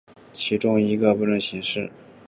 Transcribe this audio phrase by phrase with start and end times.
[0.33, 1.95] 其中一些部分以补丁的形式提供。